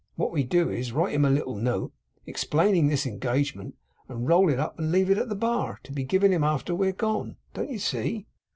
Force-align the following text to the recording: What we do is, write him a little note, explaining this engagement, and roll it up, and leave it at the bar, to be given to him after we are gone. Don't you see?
What 0.15 0.31
we 0.31 0.43
do 0.43 0.67
is, 0.71 0.93
write 0.93 1.13
him 1.13 1.25
a 1.25 1.29
little 1.29 1.53
note, 1.53 1.93
explaining 2.25 2.87
this 2.87 3.05
engagement, 3.05 3.75
and 4.09 4.27
roll 4.27 4.49
it 4.49 4.57
up, 4.57 4.79
and 4.79 4.91
leave 4.91 5.11
it 5.11 5.19
at 5.19 5.29
the 5.29 5.35
bar, 5.35 5.79
to 5.83 5.91
be 5.91 6.03
given 6.03 6.31
to 6.31 6.37
him 6.37 6.43
after 6.43 6.73
we 6.73 6.87
are 6.87 6.91
gone. 6.91 7.37
Don't 7.53 7.69
you 7.69 7.77
see? 7.77 8.25